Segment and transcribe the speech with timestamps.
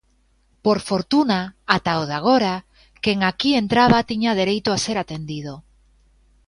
[0.65, 1.37] Por fortuna,
[1.75, 2.55] ata o de agora,
[3.03, 5.53] quen aquí entraba tiña dereito a ser atendido.